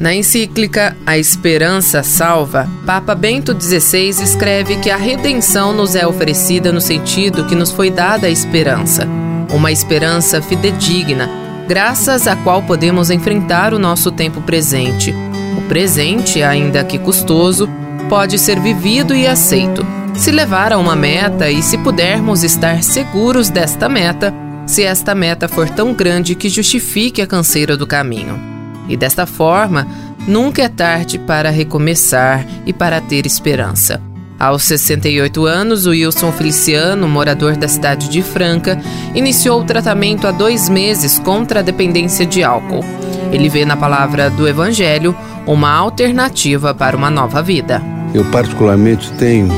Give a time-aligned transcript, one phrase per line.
[0.00, 6.72] Na encíclica A Esperança Salva, Papa Bento XVI escreve que a redenção nos é oferecida
[6.72, 9.06] no sentido que nos foi dada a esperança,
[9.52, 11.28] uma esperança fidedigna,
[11.68, 15.14] graças à qual podemos enfrentar o nosso tempo presente.
[15.58, 17.68] O presente, ainda que custoso,
[18.08, 23.50] pode ser vivido e aceito, se levar a uma meta e se pudermos estar seguros
[23.50, 24.32] desta meta,
[24.66, 28.59] se esta meta for tão grande que justifique a canseira do caminho.
[28.90, 29.86] E desta forma,
[30.26, 34.02] nunca é tarde para recomeçar e para ter esperança.
[34.38, 38.80] Aos 68 anos, o Wilson Feliciano, morador da cidade de Franca,
[39.14, 42.84] iniciou o tratamento há dois meses contra a dependência de álcool.
[43.30, 45.14] Ele vê na palavra do Evangelho
[45.46, 47.82] uma alternativa para uma nova vida.
[48.12, 49.48] Eu, particularmente, tenho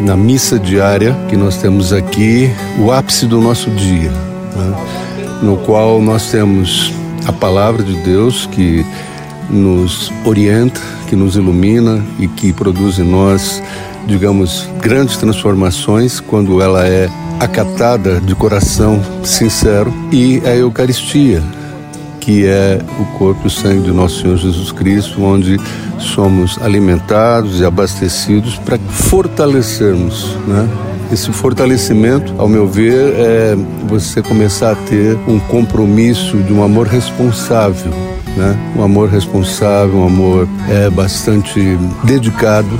[0.00, 5.40] na missa diária que nós temos aqui o ápice do nosso dia, né?
[5.42, 6.92] no qual nós temos
[7.26, 8.84] a palavra de Deus que
[9.50, 13.62] nos orienta, que nos ilumina e que produz em nós,
[14.06, 21.42] digamos, grandes transformações quando ela é acatada de coração sincero, e a Eucaristia,
[22.20, 25.58] que é o corpo e o sangue de nosso Senhor Jesus Cristo, onde
[25.98, 30.91] somos alimentados e abastecidos para fortalecermos, né?
[31.12, 33.54] Esse fortalecimento, ao meu ver, é
[33.86, 37.92] você começar a ter um compromisso de um amor responsável,
[38.34, 38.58] né?
[38.74, 41.60] Um amor responsável, um amor é, bastante
[42.02, 42.78] dedicado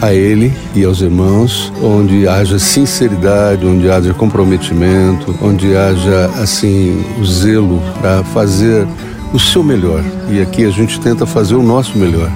[0.00, 7.24] a ele e aos irmãos, onde haja sinceridade, onde haja comprometimento, onde haja assim o
[7.26, 8.86] zelo para fazer
[9.34, 10.04] o seu melhor.
[10.30, 12.30] E aqui a gente tenta fazer o nosso melhor.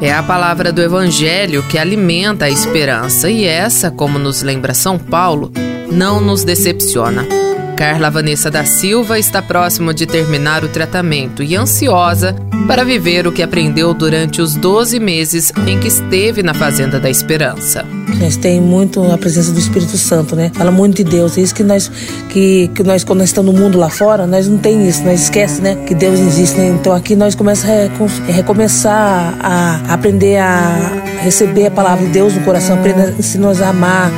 [0.00, 4.98] É a palavra do Evangelho que alimenta a esperança e essa, como nos lembra São
[4.98, 5.52] Paulo,
[5.90, 7.26] não nos decepciona.
[7.76, 12.34] Carla Vanessa da Silva está próximo de terminar o tratamento e ansiosa
[12.66, 17.10] para viver o que aprendeu durante os 12 meses em que esteve na Fazenda da
[17.10, 17.84] Esperança.
[18.18, 20.50] Nós tem muito a presença do Espírito Santo, né?
[20.54, 21.36] Fala muito de Deus.
[21.36, 21.90] É isso que nós,
[22.28, 25.22] que, que nós quando nós estamos no mundo lá fora, nós não tem isso, nós
[25.22, 25.76] esquece, né?
[25.86, 26.68] Que Deus existe, né?
[26.68, 32.40] Então aqui nós começamos a recomeçar a aprender a receber a palavra de Deus no
[32.42, 34.10] coração, aprender, ensinar a amar,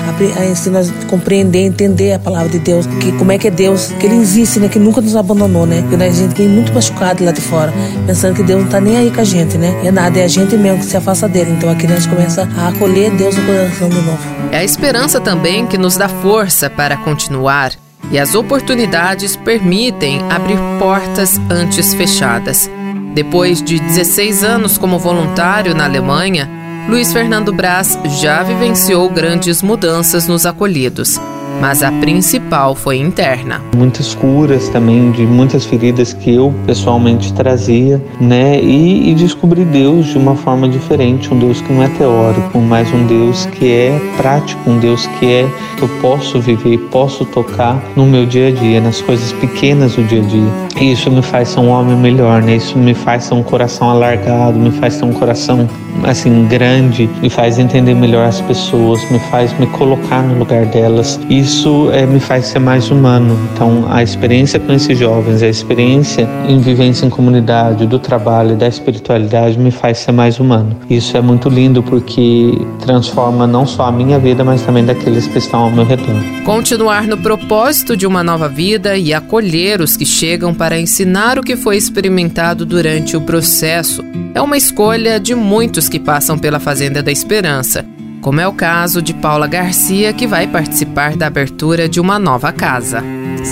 [0.50, 4.06] ensinar a compreender, entender a palavra de Deus, que como é que é Deus, que
[4.06, 4.68] Ele existe, né?
[4.68, 5.82] Que nunca nos abandonou, né?
[5.82, 7.72] Porque a gente vem muito machucado lá de fora,
[8.06, 9.80] pensando que Deus não tá nem aí com a gente, né?
[9.84, 11.52] É nada, é a gente mesmo que se afasta dele.
[11.56, 14.18] Então aqui nós começamos a acolher Deus no coração novo.
[14.50, 17.72] É a esperança também que nos dá força para continuar
[18.10, 22.70] e as oportunidades permitem abrir portas antes fechadas.
[23.14, 26.48] Depois de 16 anos como voluntário na Alemanha,
[26.88, 31.20] Luiz Fernando Braz já vivenciou grandes mudanças nos acolhidos
[31.60, 33.60] mas a principal foi interna.
[33.76, 38.60] Muitas curas também de muitas feridas que eu pessoalmente trazia, né?
[38.60, 42.92] E, e descobri Deus de uma forma diferente, um Deus que não é teórico, mas
[42.92, 47.82] um Deus que é prático, um Deus que é que eu posso viver, posso tocar
[47.96, 50.50] no meu dia a dia, nas coisas pequenas do dia a dia.
[50.80, 52.56] E isso me faz ser um homem melhor, né?
[52.56, 55.68] Isso me faz ser um coração alargado, me faz ter um coração
[56.04, 61.20] assim grande, me faz entender melhor as pessoas, me faz me colocar no lugar delas.
[61.42, 63.36] Isso é, me faz ser mais humano.
[63.52, 68.68] Então, a experiência com esses jovens, a experiência em vivência em comunidade, do trabalho, da
[68.68, 70.76] espiritualidade, me faz ser mais humano.
[70.88, 75.38] Isso é muito lindo porque transforma não só a minha vida, mas também daqueles que
[75.38, 76.14] estão ao meu redor.
[76.44, 81.42] Continuar no propósito de uma nova vida e acolher os que chegam para ensinar o
[81.42, 84.04] que foi experimentado durante o processo
[84.34, 87.84] é uma escolha de muitos que passam pela Fazenda da Esperança,
[88.22, 92.52] como é o caso de Paula Garcia, que vai participar da abertura de uma nova
[92.52, 93.02] casa.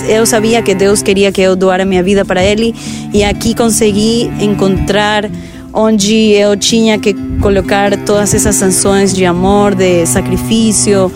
[0.07, 2.73] Eu sabia que Deus queria que eu doara minha vida para Ele
[3.13, 5.29] e aqui consegui encontrar
[5.73, 11.11] onde eu tinha que colocar todas essas sanções de amor, de sacrifício,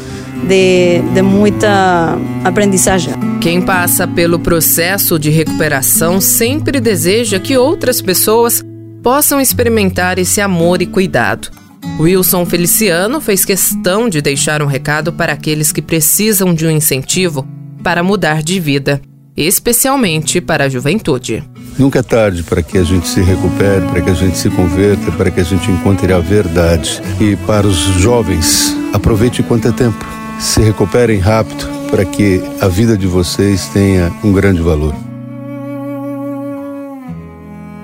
[0.48, 3.14] de, de muita aprendizagem.
[3.40, 8.62] Quem passa pelo processo de recuperação sempre deseja que outras pessoas
[9.02, 11.65] possam experimentar esse amor e cuidado.
[11.98, 17.48] Wilson Feliciano fez questão de deixar um recado para aqueles que precisam de um incentivo
[17.82, 19.02] para mudar de vida,
[19.36, 21.42] especialmente para a juventude.
[21.80, 25.10] Nunca é tarde para que a gente se recupere, para que a gente se converta,
[25.14, 27.02] para que a gente encontre a verdade.
[27.20, 30.06] E para os jovens, aproveite quanto é tempo.
[30.38, 34.94] Se recuperem rápido para que a vida de vocês tenha um grande valor.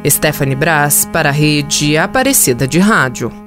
[0.06, 3.41] Stephanie Brás para a rede Aparecida de Rádio.